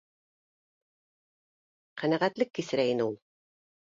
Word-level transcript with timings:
Ҡәнәғәтлек 2.03 2.53
кисерә 2.61 2.87
ине 2.95 3.07
ул 3.11 3.15